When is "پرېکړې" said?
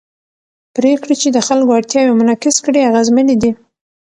0.75-1.15